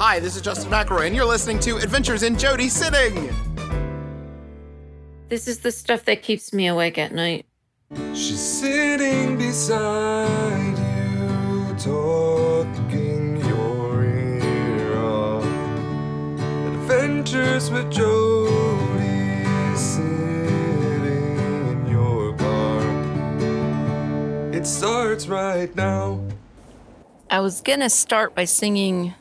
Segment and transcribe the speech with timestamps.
[0.00, 3.34] Hi, this is Justin McElroy, and you're listening to Adventures in Jody Sitting.
[5.28, 7.46] This is the stuff that keeps me awake at night.
[8.14, 15.44] She's sitting beside you, talking your ear off.
[16.74, 19.44] Adventures with Jody,
[19.74, 21.38] sitting
[21.70, 22.82] in your car.
[24.54, 26.20] It starts right now.
[27.28, 29.14] I was gonna start by singing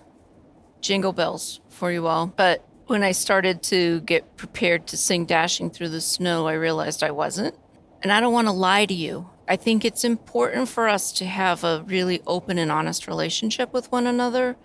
[0.88, 5.70] Jingle Bells for you all, but when I started to get prepared to sing Dashing
[5.70, 7.56] Through the Snow, I realized I wasn't.
[8.02, 9.30] And I don't want to lie to you.
[9.50, 13.92] I think it's important for us to have a really open and honest relationship with
[13.92, 14.56] one another.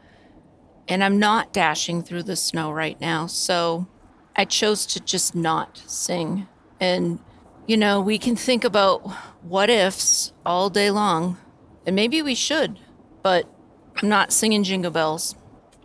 [0.86, 3.26] And I'm not dashing through the snow right now.
[3.26, 3.88] So
[4.36, 6.46] I chose to just not sing.
[6.78, 7.18] And,
[7.66, 8.98] you know, we can think about
[9.42, 11.38] what ifs all day long.
[11.84, 12.78] And maybe we should,
[13.24, 13.52] but
[13.96, 15.34] I'm not singing Jingle Bells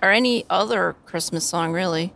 [0.01, 2.13] or any other Christmas song, really.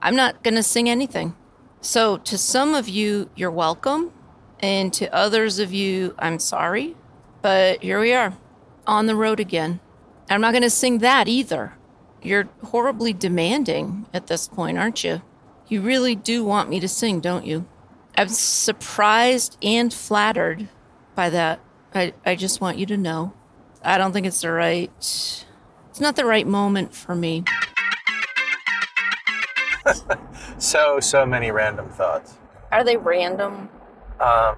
[0.00, 1.34] I'm not going to sing anything.
[1.80, 4.12] So, to some of you, you're welcome.
[4.60, 6.96] And to others of you, I'm sorry.
[7.42, 8.34] But here we are
[8.86, 9.80] on the road again.
[10.30, 11.74] I'm not going to sing that either.
[12.22, 15.20] You're horribly demanding at this point, aren't you?
[15.68, 17.66] You really do want me to sing, don't you?
[18.16, 20.68] I'm surprised and flattered
[21.14, 21.60] by that.
[21.94, 23.34] I, I just want you to know.
[23.82, 25.43] I don't think it's the right.
[25.94, 27.44] It's not the right moment for me.
[30.58, 32.34] So, so many random thoughts.
[32.72, 33.68] Are they random?
[34.18, 34.56] Um,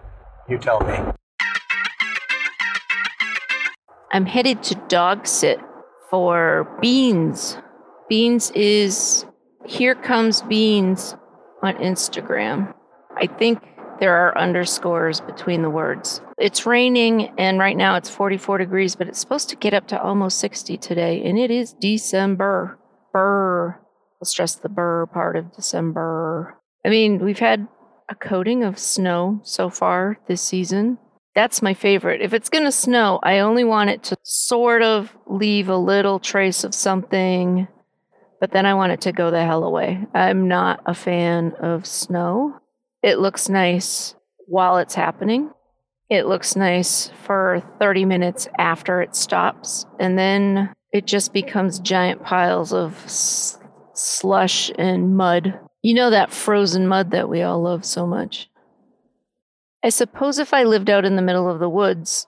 [0.48, 0.98] you tell me.
[4.12, 5.59] I'm headed to dog sit
[6.11, 7.59] for Beans.
[8.09, 9.27] Beans is
[9.67, 11.17] Here Comes Beans
[11.62, 12.73] on Instagram.
[13.17, 13.62] I think
[14.00, 16.20] there are underscores between the words.
[16.39, 20.00] It's raining and right now it's 44 degrees, but it's supposed to get up to
[20.00, 22.78] almost 60 today, and it is December.
[23.12, 23.80] Burr.
[24.20, 26.58] I'll stress the burr part of December.
[26.84, 27.67] I mean, we've had
[28.08, 30.98] a coating of snow so far this season.
[31.35, 32.23] That's my favorite.
[32.23, 36.18] If it's going to snow, I only want it to sort of leave a little
[36.18, 37.68] trace of something,
[38.40, 40.06] but then I want it to go the hell away.
[40.14, 42.61] I'm not a fan of snow.
[43.02, 44.14] It looks nice
[44.46, 45.51] while it's happening.
[46.08, 52.23] It looks nice for 30 minutes after it stops, and then it just becomes giant
[52.23, 53.58] piles of s-
[53.92, 55.58] slush and mud.
[55.83, 58.48] You know that frozen mud that we all love so much.
[59.83, 62.27] I suppose if I lived out in the middle of the woods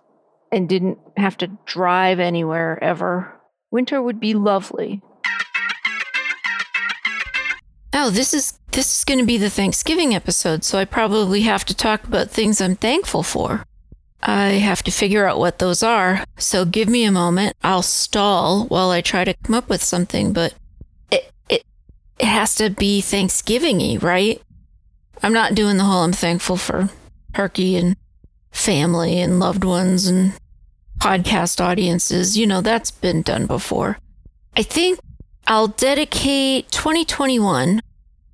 [0.53, 3.41] and didn't have to drive anywhere ever,
[3.71, 5.03] winter would be lovely.
[7.93, 11.65] Oh, this is this is going to be the Thanksgiving episode, so I probably have
[11.67, 13.65] to talk about things I'm thankful for.
[14.23, 17.57] I have to figure out what those are, so give me a moment.
[17.63, 20.55] I'll stall while I try to come up with something, but
[21.11, 21.65] it it
[22.19, 24.43] it has to be Thanksgiving-y, right?
[25.23, 26.91] I'm not doing the whole I'm thankful for
[27.35, 27.97] turkey and
[28.51, 30.33] family and loved ones and
[30.99, 32.37] podcast audiences.
[32.37, 33.99] You know, that's been done before.
[34.57, 34.99] I think
[35.47, 37.81] I'll dedicate 2021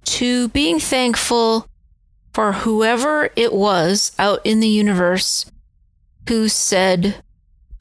[0.05, 1.69] to being thankful
[2.33, 5.47] for whoever it was out in the universe
[6.29, 7.23] who said,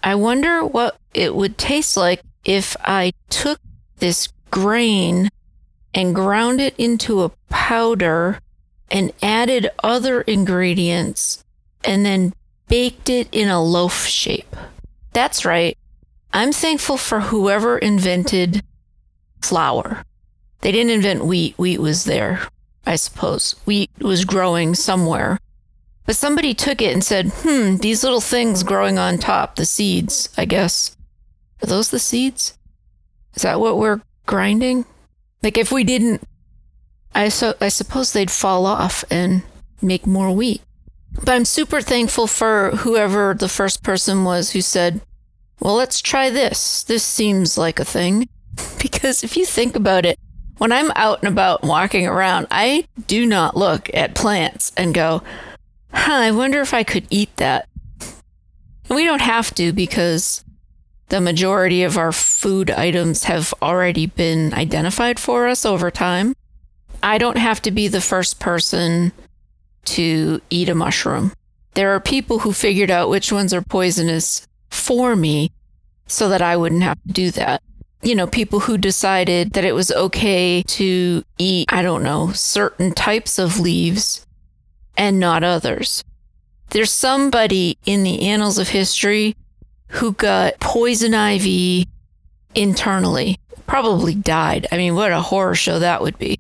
[0.03, 3.59] I wonder what it would taste like if I took
[3.97, 5.29] this grain
[5.93, 8.39] and ground it into a powder
[8.91, 11.43] and added other ingredients
[11.83, 12.33] and then
[12.67, 14.55] baked it in a loaf shape.
[15.13, 15.77] That's right.
[16.31, 18.63] I'm thankful for whoever invented
[19.41, 20.03] flour.
[20.63, 22.39] They didn't invent wheat, wheat was there,
[22.85, 23.53] I suppose.
[23.65, 25.37] Wheat was growing somewhere.
[26.05, 30.29] But somebody took it and said, hmm, these little things growing on top, the seeds,
[30.37, 30.95] I guess.
[31.61, 32.57] Are those the seeds?
[33.35, 34.85] Is that what we're grinding?
[35.43, 36.23] Like if we didn't,
[37.13, 39.43] I, so, I suppose they'd fall off and
[39.81, 40.61] make more wheat.
[41.13, 45.01] But I'm super thankful for whoever the first person was who said,
[45.59, 46.83] well, let's try this.
[46.83, 48.29] This seems like a thing.
[48.81, 50.19] Because if you think about it,
[50.57, 55.23] when I'm out and about walking around, I do not look at plants and go,
[55.93, 57.67] huh, I wonder if I could eat that.
[57.99, 60.43] And we don't have to because
[61.09, 66.35] the majority of our food items have already been identified for us over time.
[67.01, 69.11] I don't have to be the first person
[69.85, 71.33] to eat a mushroom.
[71.73, 75.51] There are people who figured out which ones are poisonous for me
[76.07, 77.61] so that I wouldn't have to do that.
[78.03, 82.91] You know, people who decided that it was okay to eat, I don't know, certain
[82.91, 84.25] types of leaves
[84.97, 86.03] and not others.
[86.71, 89.35] There's somebody in the annals of history
[89.87, 91.87] who got poison ivy
[92.55, 94.67] internally probably died.
[94.71, 96.39] I mean, what a horror show that would be.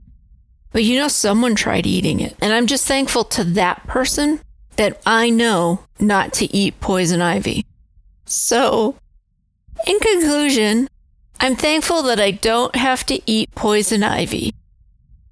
[0.71, 2.35] But you know, someone tried eating it.
[2.41, 4.39] And I'm just thankful to that person
[4.75, 7.65] that I know not to eat poison ivy.
[8.25, 8.95] So,
[9.85, 10.89] in conclusion,
[11.43, 14.53] I'm thankful that I don't have to eat poison ivy.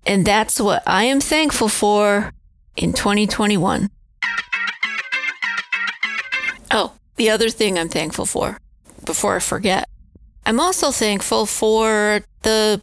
[0.05, 2.33] And that's what I am thankful for
[2.75, 3.89] in 2021.
[6.69, 8.57] Oh, the other thing I'm thankful for,
[9.05, 9.87] before I forget,
[10.45, 12.81] I'm also thankful for the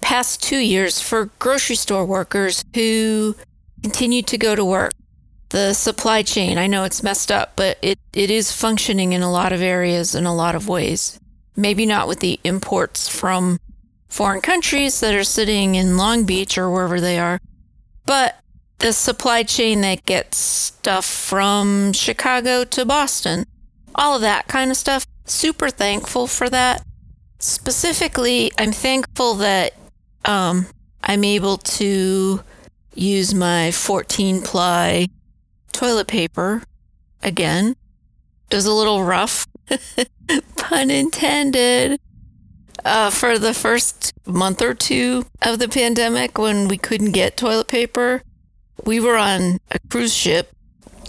[0.00, 3.36] past two years for grocery store workers who
[3.82, 4.94] continue to go to work.
[5.50, 9.30] The supply chain, I know it's messed up, but it, it is functioning in a
[9.30, 11.20] lot of areas in a lot of ways.
[11.56, 13.58] Maybe not with the imports from
[14.08, 17.40] foreign countries that are sitting in Long Beach or wherever they are,
[18.06, 18.40] but
[18.78, 23.46] the supply chain that gets stuff from Chicago to Boston,
[23.94, 25.06] all of that kind of stuff.
[25.26, 26.82] Super thankful for that.
[27.38, 29.74] Specifically, I'm thankful that
[30.24, 30.66] um,
[31.02, 32.42] I'm able to
[32.94, 35.08] use my 14 ply
[35.72, 36.62] toilet paper
[37.22, 37.76] again.
[38.50, 39.46] It was a little rough,
[40.56, 42.00] pun intended,
[42.84, 47.68] uh, for the first month or two of the pandemic when we couldn't get toilet
[47.68, 48.22] paper.
[48.84, 50.52] We were on a cruise ship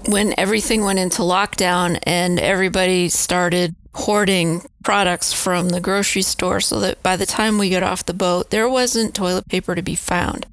[0.08, 6.80] when everything went into lockdown and everybody started hoarding products from the grocery store so
[6.80, 9.96] that by the time we got off the boat, there wasn't toilet paper to be
[9.96, 10.46] found.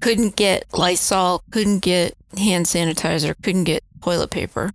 [0.00, 4.72] Couldn't get Lysol, couldn't get hand sanitizer, couldn't get toilet paper.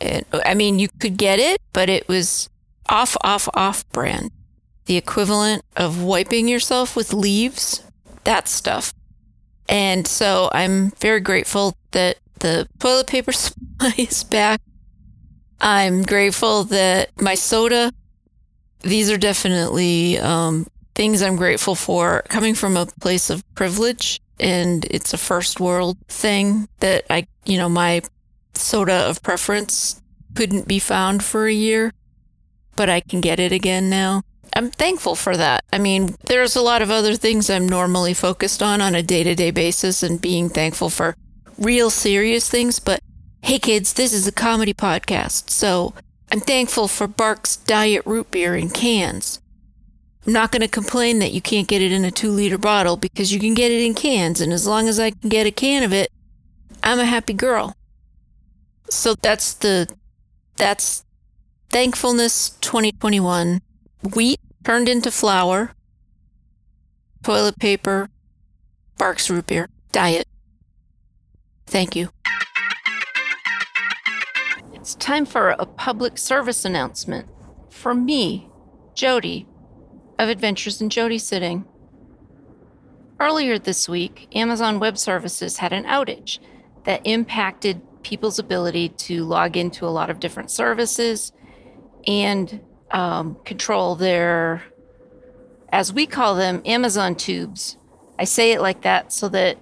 [0.00, 2.48] And, I mean, you could get it, but it was
[2.90, 4.30] off, off, off brand.
[4.86, 7.82] The equivalent of wiping yourself with leaves,
[8.24, 8.92] that stuff.
[9.68, 14.60] And so I'm very grateful that the toilet paper supply is back.
[15.60, 17.92] I'm grateful that my soda,
[18.80, 24.20] these are definitely um, things I'm grateful for coming from a place of privilege.
[24.40, 28.02] And it's a first world thing that I, you know, my
[28.54, 30.00] soda of preference
[30.34, 31.92] couldn't be found for a year,
[32.76, 34.22] but I can get it again now.
[34.54, 35.64] I'm thankful for that.
[35.72, 39.22] I mean, there's a lot of other things I'm normally focused on on a day
[39.22, 41.14] to day basis and being thankful for
[41.58, 43.00] real serious things, but
[43.42, 45.94] hey kids, this is a comedy podcast, so
[46.32, 49.40] I'm thankful for Barq's Diet Root Beer in cans.
[50.26, 52.96] I'm not going to complain that you can't get it in a two liter bottle
[52.96, 55.50] because you can get it in cans, and as long as I can get a
[55.50, 56.10] can of it,
[56.82, 57.74] I'm a happy girl.
[58.88, 59.88] So that's the
[60.56, 61.04] that's
[61.70, 63.62] thankfulness 2021.
[64.14, 65.72] Wheat turned into flour.
[67.22, 68.08] Toilet paper.
[68.98, 69.68] Barq's root beer.
[69.92, 70.26] Diet.
[71.66, 72.10] Thank you.
[74.74, 77.28] It's time for a public service announcement
[77.68, 78.48] from me,
[78.94, 79.46] Jody,
[80.18, 81.64] of Adventures in Jody Sitting.
[83.20, 86.40] Earlier this week, Amazon Web Services had an outage
[86.84, 91.32] that impacted people's ability to log into a lot of different services
[92.06, 92.60] and
[92.90, 94.62] um, control their,
[95.70, 97.76] as we call them, Amazon tubes.
[98.18, 99.58] I say it like that so that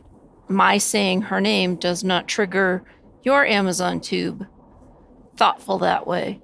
[0.49, 2.83] my saying her name does not trigger
[3.23, 4.47] your Amazon tube.
[5.37, 6.41] Thoughtful that way.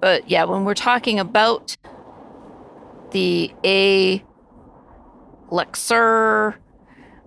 [0.00, 1.76] But yeah, when we're talking about
[3.10, 4.24] the A
[5.50, 6.56] Lexer,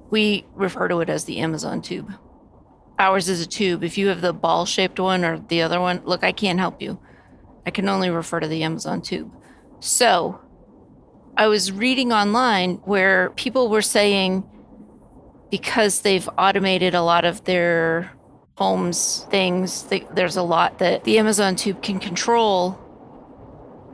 [0.09, 2.11] we refer to it as the Amazon tube.
[2.97, 3.83] Ours is a tube.
[3.83, 6.81] If you have the ball shaped one or the other one, look, I can't help
[6.81, 6.99] you.
[7.65, 9.31] I can only refer to the Amazon tube.
[9.79, 10.39] So
[11.37, 14.43] I was reading online where people were saying
[15.51, 18.11] because they've automated a lot of their
[18.57, 22.79] homes things they, there's a lot that the amazon tube can control.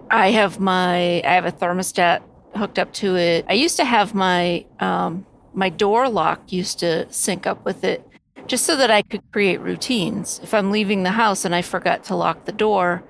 [0.10, 2.22] I have my i have a thermostat
[2.56, 3.46] hooked up to it.
[3.48, 8.08] I used to have my um, my door lock used to sync up with it
[8.46, 10.40] just so that i could create routines.
[10.44, 13.04] If i'm leaving the house and i forgot to lock the door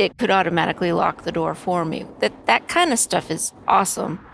[0.00, 4.24] it could automatically lock the door for me that that kind of stuff is awesome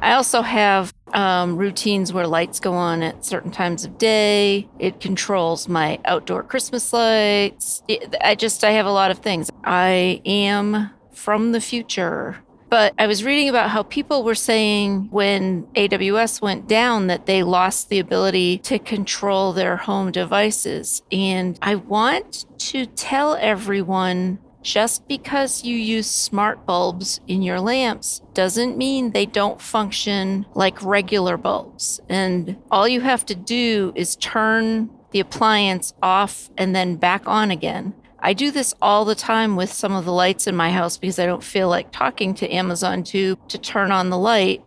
[0.00, 4.68] i also have um, routines where lights go on at certain times of day.
[4.78, 7.82] It controls my outdoor Christmas lights.
[7.88, 9.50] It, I just, I have a lot of things.
[9.62, 12.38] I am from the future.
[12.68, 17.44] But I was reading about how people were saying when AWS went down that they
[17.44, 21.02] lost the ability to control their home devices.
[21.12, 28.22] And I want to tell everyone just because you use smart bulbs in your lamps
[28.32, 32.00] doesn't mean they don't function like regular bulbs.
[32.08, 37.50] And all you have to do is turn the appliance off and then back on
[37.50, 37.94] again.
[38.18, 41.18] I do this all the time with some of the lights in my house because
[41.18, 44.64] I don't feel like talking to Amazon Tube to turn on the light.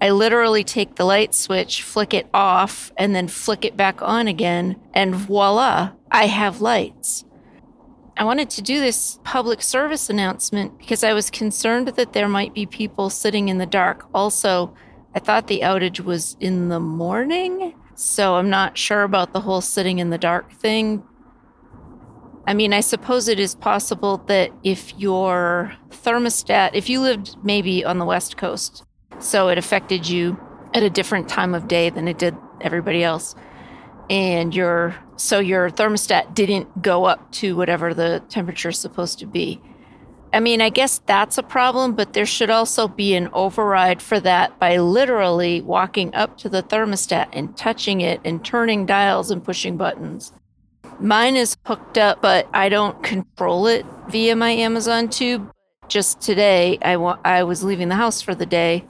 [0.00, 4.28] I literally take the light switch, flick it off, and then flick it back on
[4.28, 7.24] again, and voila, I have lights.
[8.20, 12.52] I wanted to do this public service announcement because I was concerned that there might
[12.52, 14.06] be people sitting in the dark.
[14.12, 14.74] Also,
[15.14, 19.62] I thought the outage was in the morning, so I'm not sure about the whole
[19.62, 21.02] sitting in the dark thing.
[22.46, 27.86] I mean, I suppose it is possible that if your thermostat, if you lived maybe
[27.86, 28.84] on the West Coast,
[29.18, 30.38] so it affected you
[30.74, 33.34] at a different time of day than it did everybody else,
[34.10, 39.26] and your so your thermostat didn't go up to whatever the temperature is supposed to
[39.26, 39.62] be.
[40.32, 44.20] I mean, I guess that's a problem, but there should also be an override for
[44.20, 49.42] that by literally walking up to the thermostat and touching it and turning dials and
[49.42, 50.32] pushing buttons.
[51.00, 55.50] Mine is hooked up, but I don't control it via my Amazon tube.
[55.88, 58.84] Just today, I, wa- I was leaving the house for the day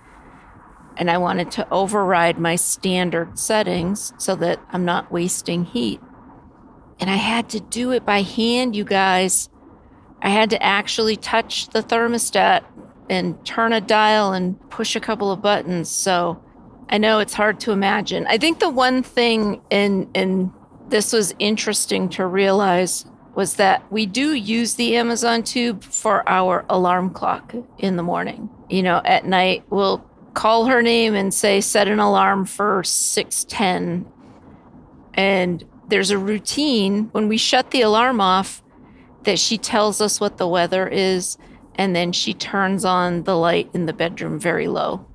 [1.00, 5.98] and I wanted to override my standard settings so that I'm not wasting heat.
[7.00, 9.48] And I had to do it by hand, you guys.
[10.20, 12.64] I had to actually touch the thermostat
[13.08, 15.88] and turn a dial and push a couple of buttons.
[15.88, 16.44] So
[16.90, 18.26] I know it's hard to imagine.
[18.26, 20.52] I think the one thing, and, and
[20.88, 26.66] this was interesting to realize, was that we do use the Amazon tube for our
[26.68, 28.50] alarm clock in the morning.
[28.68, 30.04] You know, at night, we'll
[30.34, 34.10] call her name and say, set an alarm for 610.
[35.14, 38.62] And there's a routine when we shut the alarm off
[39.24, 41.36] that she tells us what the weather is
[41.80, 45.06] and then she turns on the light in the bedroom very low.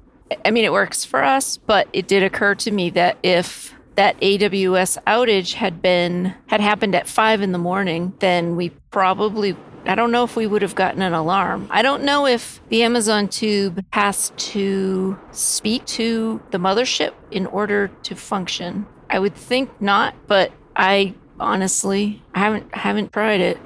[0.44, 4.20] I mean, it works for us, but it did occur to me that if that
[4.20, 9.56] AWS outage had been had happened at five in the morning, then we probably
[9.88, 11.68] I don't know if we would have gotten an alarm.
[11.70, 17.90] I don't know if the Amazon tube has to speak to the mothership in order
[18.04, 18.88] to function.
[19.10, 23.60] I would think not, but I honestly I haven't haven't tried it.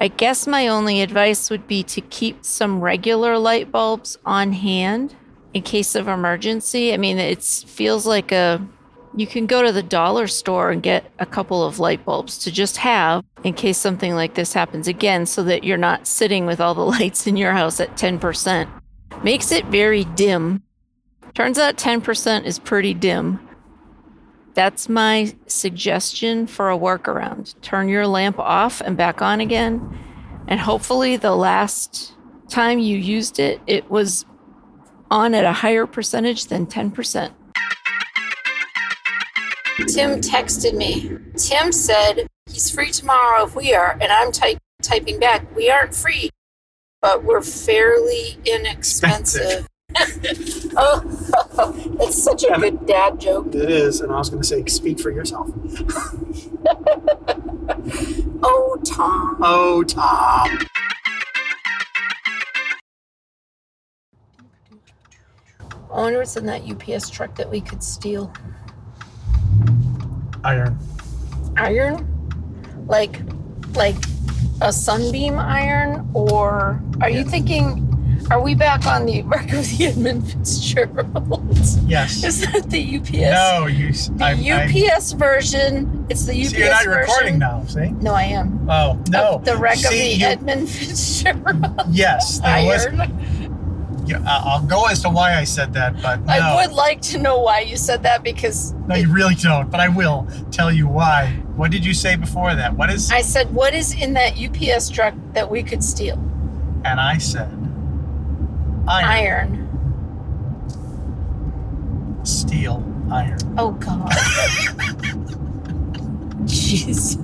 [0.00, 5.14] I guess my only advice would be to keep some regular light bulbs on hand
[5.54, 6.92] in case of emergency.
[6.92, 8.66] I mean, it feels like a
[9.16, 12.52] you can go to the dollar store and get a couple of light bulbs to
[12.52, 16.60] just have in case something like this happens again so that you're not sitting with
[16.60, 18.68] all the lights in your house at 10%.
[19.24, 20.62] Makes it very dim.
[21.34, 23.40] Turns out 10% is pretty dim.
[24.54, 27.60] That's my suggestion for a workaround.
[27.62, 29.98] Turn your lamp off and back on again.
[30.48, 32.14] And hopefully, the last
[32.48, 34.24] time you used it, it was
[35.10, 37.32] on at a higher percentage than 10%.
[39.84, 41.18] Tim texted me.
[41.36, 45.94] Tim said he's free tomorrow if we are, and I'm type, typing back, we aren't
[45.94, 46.30] free,
[47.02, 49.66] but we're fairly inexpensive.
[50.76, 53.54] oh, that's such a good dad joke.
[53.54, 55.50] It is, and I was going to say, speak for yourself.
[58.42, 59.38] Oh, Tom.
[59.42, 60.58] Oh, Tom.
[65.90, 68.32] I wonder what's in that UPS truck that we could steal.
[70.46, 70.78] Iron.
[71.56, 72.86] Iron?
[72.86, 73.20] Like,
[73.74, 73.96] like
[74.60, 76.08] a sunbeam iron?
[76.14, 77.82] Or are you thinking,
[78.30, 81.58] are we back on the wreck of the Edmund Fitzgerald?
[81.84, 82.22] Yes.
[82.24, 83.10] Is that the UPS?
[83.12, 83.90] No, you.
[83.90, 86.06] The I, I, UPS version.
[86.08, 87.00] It's the UPS see, you're not version.
[87.00, 87.64] recording now.
[87.64, 87.88] See?
[87.90, 88.70] No, I am.
[88.70, 89.40] Oh no.
[89.44, 92.86] The wreck see, of the you, Edmund Fitzgerald Yes, there was.
[94.06, 97.18] Yeah, I'll go as to why I said that, but no, I would like to
[97.18, 99.68] know why you said that because no, you really don't.
[99.70, 101.30] But I will tell you why.
[101.56, 102.74] What did you say before that?
[102.76, 103.10] What is?
[103.10, 106.16] I said, "What is in that UPS truck that we could steal?"
[106.84, 107.50] and I said,
[108.86, 109.68] iron, Iron.
[112.24, 113.38] steel, iron.
[113.58, 114.08] Oh God.
[116.46, 117.16] Jeez.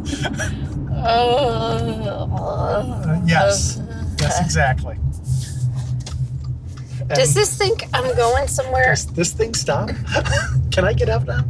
[1.03, 3.81] Uh, Uh, yes,
[4.21, 4.97] yes, exactly.
[7.09, 8.87] Does this think I'm going somewhere?
[8.87, 9.91] does this thing stop?
[10.71, 11.45] Can I get up now?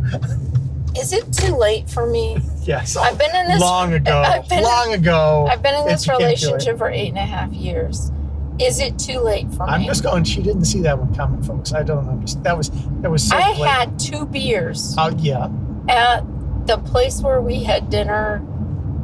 [0.96, 2.38] Is it too late for me?
[2.62, 2.96] Yes.
[2.96, 4.18] I've been in this- long ago.
[4.22, 5.46] I've been- long ago.
[5.50, 6.28] I've been in this you can't do it.
[6.28, 8.10] relationship for eight and a half years.
[8.58, 9.72] Is it too late for me?
[9.72, 10.24] I'm just going.
[10.24, 11.72] She didn't see that one coming, folks.
[11.72, 12.44] I don't understand.
[12.44, 13.34] That was that was so.
[13.34, 13.68] I blatant.
[13.70, 15.48] had two beers Oh yeah.
[15.88, 16.20] at
[16.66, 18.46] the place where we had dinner.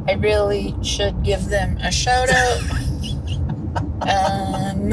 [0.07, 2.61] I really should give them a shout out.
[4.01, 4.89] um,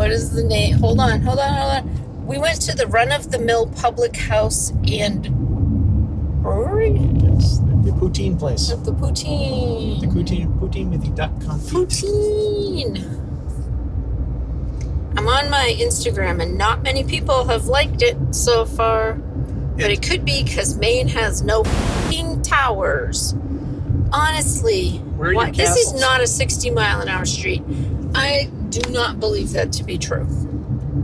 [0.00, 0.76] what is the name?
[0.78, 2.26] Hold on, hold on, hold on.
[2.26, 5.24] We went to the Run of the Mill Public House and
[6.42, 6.92] Brewery.
[6.92, 7.58] Yes.
[7.84, 8.70] The poutine place.
[8.70, 10.00] At the poutine.
[10.00, 11.70] The poutine, poutine with the duck confit.
[11.70, 12.96] Poutine.
[15.18, 19.12] I'm on my Instagram and not many people have liked it so far.
[19.12, 21.62] But it could be because Maine has no
[22.42, 23.34] towers.
[24.14, 27.62] Honestly, Where are your why- this is not a 60 mile an hour street.
[28.14, 30.26] I do not believe that to be true.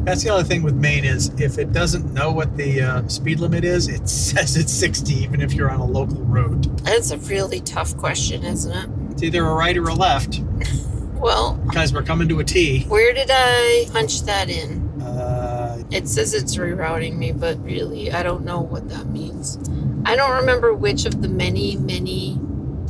[0.04, 3.40] That's the other thing with Maine is if it doesn't know what the uh, speed
[3.40, 6.64] limit is, it says it's 60 even if you're on a local road.
[6.80, 9.12] That's a really tough question, isn't it?
[9.12, 10.40] It's either a right or a left
[11.14, 12.84] Well, because we're coming to a T.
[12.84, 15.00] where did I punch that in?
[15.00, 19.58] Uh, It says it's rerouting me, but really, I don't know what that means.
[20.04, 22.38] I don't remember which of the many, many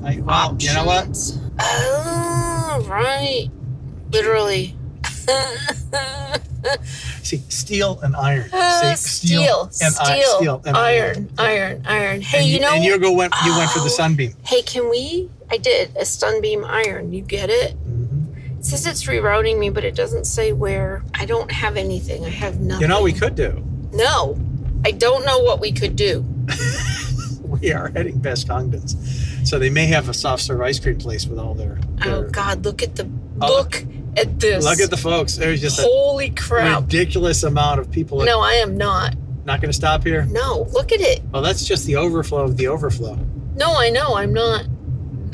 [0.04, 0.64] I, well, options.
[0.64, 1.16] you know what?
[1.60, 3.48] Oh, right.
[4.10, 4.76] Literally.
[7.22, 8.48] See, steel and iron.
[8.52, 12.20] Uh, See, steel, and steel, i- steel and iron, iron, iron.
[12.20, 13.88] Hey, and you, know, and you go went you went for the Oh.
[13.88, 14.34] sunbeam.
[14.44, 15.28] hey, can we?
[15.50, 17.12] I did a sunbeam iron.
[17.12, 17.76] You get it?
[17.84, 18.58] Mhm.
[18.58, 21.02] It says it's rerouting me, but it doesn't say where.
[21.14, 22.24] I don't have anything.
[22.24, 22.82] I have nothing.
[22.82, 23.64] You know, what we could do.
[23.92, 24.38] No,
[24.84, 26.24] I don't know what we could do.
[27.60, 28.96] We are heading past Congdon's,
[29.48, 31.78] so they may have a soft serve ice cream place with all their.
[32.04, 33.04] Oh God, look at the
[33.40, 33.46] Oh.
[33.46, 33.84] look
[34.16, 34.64] at this.
[34.64, 35.36] Look at the folks.
[35.36, 36.82] There's just a holy crap.
[36.82, 38.22] ridiculous amount of people.
[38.24, 39.14] No, I am not.
[39.44, 40.24] Not going to stop here.
[40.26, 41.22] No, look at it.
[41.32, 43.18] Well, that's just the overflow of the overflow.
[43.54, 44.66] No, I know I'm not.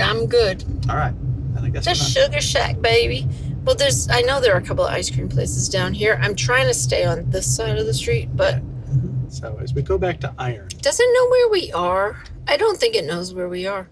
[0.01, 0.65] I'm good.
[0.91, 1.15] All right.
[1.57, 1.95] I The we're.
[1.95, 3.27] Sugar Shack, baby.
[3.65, 4.09] Well, there's.
[4.11, 6.19] I know there are a couple of ice cream places down here.
[6.21, 8.57] I'm trying to stay on this side of the street, but
[8.91, 9.33] Mhm.
[9.33, 12.23] So as we go back to iron, does it know where we are?
[12.49, 13.89] I don't think it knows where we are.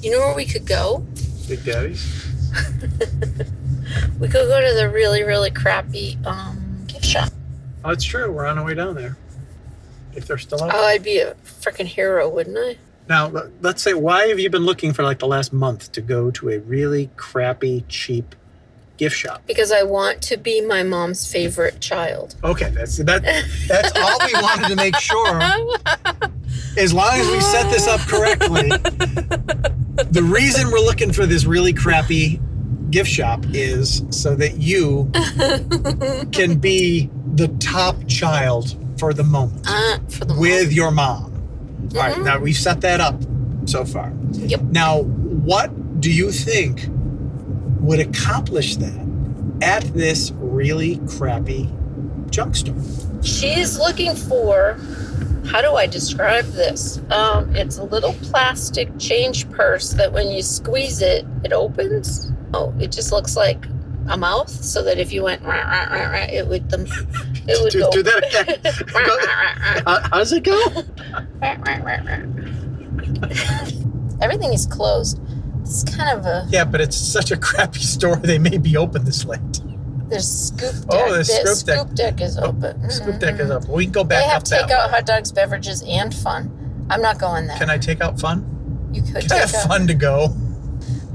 [0.00, 1.04] You know where we could go?
[1.48, 2.26] Big Daddies.
[4.18, 7.28] We could go to the really, really crappy um, gift shop.
[7.84, 8.30] Oh, it's true.
[8.32, 9.16] We're on our way down there.
[10.14, 10.74] If they're still open.
[10.74, 12.76] Oh, I'd be a freaking hero, wouldn't I?
[13.08, 16.00] Now, let- let's say, why have you been looking for like the last month to
[16.00, 18.34] go to a really crappy, cheap
[18.96, 19.42] gift shop?
[19.46, 22.36] Because I want to be my mom's favorite child.
[22.42, 23.22] Okay, that's that.
[23.68, 25.40] That's all we wanted to make sure.
[26.78, 28.70] As long as we set this up correctly,
[29.96, 32.40] the reason we're looking for this really crappy
[32.90, 35.10] gift shop is so that you
[36.32, 41.32] can be the top child for the moment Uh, for the with your mom.
[41.94, 42.24] All right, Mhm.
[42.24, 43.20] now we've set that up
[43.66, 44.12] so far.
[44.32, 44.62] Yep.
[44.70, 46.88] Now, what do you think
[47.80, 49.06] would accomplish that
[49.62, 51.68] at this really crappy
[52.30, 52.74] junk store?
[53.22, 54.76] She's looking for.
[55.46, 57.00] How do I describe this?
[57.10, 62.32] Um, it's a little plastic change purse that when you squeeze it, it opens.
[62.54, 63.66] Oh, it just looks like
[64.08, 66.80] a mouth, so that if you went, rah, rah, rah, rah, it would the
[67.48, 67.90] it would Do, go.
[67.90, 68.88] do that again.
[68.94, 69.82] rah, rah.
[69.86, 70.60] How, how does it go?
[74.22, 75.20] Everything is closed.
[75.62, 78.16] It's kind of a Yeah, but it's such a crappy store.
[78.16, 79.53] They may be open this late.
[80.08, 81.00] There's scoop deck.
[81.06, 81.78] Oh, there's The scoop deck.
[81.78, 82.90] Scoop deck is open.
[82.90, 83.62] Scoop deck is Mhm.
[83.62, 83.68] up.
[83.68, 86.50] We can go They back have up that takeout hot dogs, beverages, and fun.
[86.90, 87.56] I'm not going there.
[87.56, 88.50] Can I take out fun?
[88.92, 89.68] you could Can I take have out.
[89.68, 90.24] fun to go?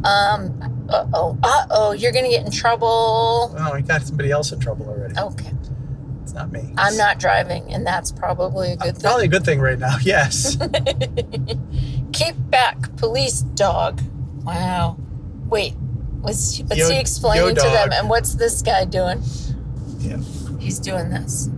[0.04, 0.86] Um.
[0.90, 1.38] Uh oh.
[1.44, 1.92] Uh oh.
[1.92, 3.56] You're gonna get in trouble.
[3.58, 5.18] Oh, we got somebody else in trouble already.
[5.18, 5.52] Okay.
[6.24, 6.74] It's not me.
[6.78, 9.02] I'm not driving, and that's probably a good thing.
[9.02, 9.98] Probably a good thing right now.
[10.02, 10.58] Yes.
[12.12, 14.02] Keep back, police dog.
[14.44, 14.98] Wow.
[15.50, 15.76] Wait.
[16.22, 17.90] What's what's Yo- he explaining to them?
[17.94, 19.22] And what's this guy doing?
[20.00, 20.18] yeah.
[20.60, 21.50] He's doing this.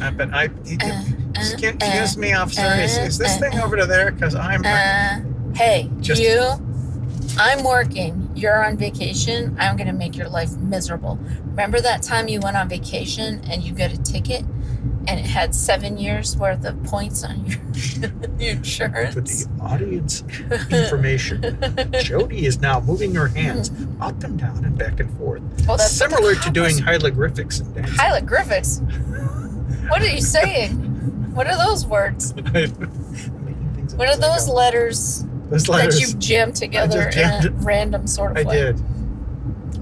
[0.00, 1.02] Uh, but I, you, Uh,
[1.34, 2.60] excuse, uh, excuse me, officer.
[2.62, 4.12] uh, is, is this uh, thing over to there?
[4.12, 4.62] Because I'm.
[4.64, 5.20] Uh,
[5.56, 6.42] hey, Just- you.
[7.38, 8.30] I'm working.
[8.34, 9.56] You're on vacation.
[9.58, 11.18] I'm gonna make your life miserable.
[11.46, 14.44] Remember that time you went on vacation and you got a ticket,
[15.08, 17.58] and it had seven years worth of points on your,
[18.38, 18.56] your
[19.12, 20.22] for the audience
[20.70, 21.58] information,
[22.02, 24.02] Jody is now moving her hands hmm.
[24.02, 27.94] up and down and back and forth, Oh, that's similar to doing hieroglyphics and dancing.
[27.96, 28.80] hieroglyphics.
[29.88, 30.72] What are you saying?
[31.34, 32.34] What are those words?
[32.34, 37.52] Making things up What are as I those letters, that you jammed together just in
[37.52, 37.64] a it.
[37.64, 38.54] random sort of I way?
[38.54, 38.82] did.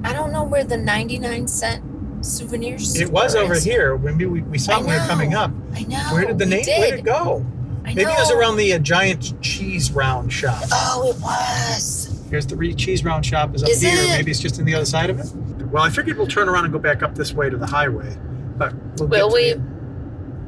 [0.05, 1.94] I don't know where the 99 cent
[2.25, 2.99] souvenirs.
[3.01, 3.97] It was over here.
[3.99, 5.51] Maybe we, we saw it when we were coming up.
[5.75, 5.99] I know.
[6.13, 6.65] Where did the name?
[6.65, 6.79] Did.
[6.79, 7.45] Where did it go?
[7.83, 10.63] Maybe it was around the uh, giant cheese round shop.
[10.73, 12.25] Oh, it was.
[12.31, 13.93] Here's the re- cheese round shop is up Is here.
[13.93, 14.09] it?
[14.17, 15.27] Maybe it's just in the other side of it.
[15.67, 18.17] Well, I figured we'll turn around and go back up this way to the highway.
[18.57, 19.53] But we'll Will to we?
[19.53, 19.63] the-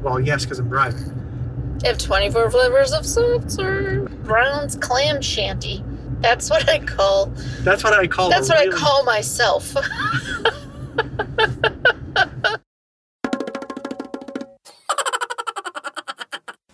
[0.01, 1.79] well, yes, because I'm driving.
[1.85, 4.23] Have 24 flavors of soft serve.
[4.23, 5.83] Brown's clam shanty.
[6.21, 7.27] That's what I call.
[7.61, 8.29] That's what I call.
[8.31, 9.75] That's what really- I call myself.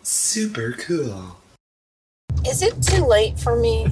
[0.01, 1.37] Super cool.
[2.45, 3.87] Is it too late for me?